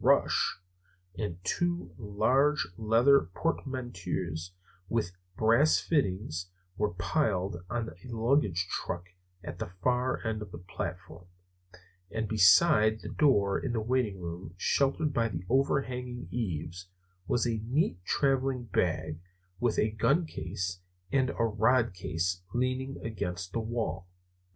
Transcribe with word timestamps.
Rush!" 0.03 0.57
and 1.15 1.37
two 1.43 1.93
large 1.95 2.65
leather 2.75 3.29
portmanteaus 3.35 4.51
with 4.89 5.11
brass 5.37 5.79
fittings 5.79 6.49
were 6.75 6.95
piled 6.95 7.57
on 7.69 7.85
the 7.85 7.95
luggage 8.07 8.65
truck 8.67 9.09
at 9.43 9.59
the 9.59 9.67
far 9.83 10.25
end 10.25 10.41
of 10.41 10.51
the 10.51 10.57
platform; 10.57 11.27
and 12.09 12.27
beside 12.27 13.01
the 13.01 13.09
door 13.09 13.59
of 13.59 13.73
the 13.73 13.79
waiting 13.79 14.19
room, 14.19 14.55
sheltered 14.57 15.13
by 15.13 15.27
the 15.29 15.45
overhanging 15.47 16.27
eaves, 16.31 16.87
was 17.27 17.45
a 17.45 17.61
neat 17.65 18.03
traveling 18.03 18.63
bag, 18.63 19.21
with 19.59 19.77
a 19.77 19.91
gun 19.91 20.25
case 20.25 20.79
and 21.11 21.29
a 21.29 21.43
rod 21.45 21.93
case 21.93 22.41
leaning 22.55 22.97
against 23.05 23.53
the 23.53 23.59
wall. 23.59 24.07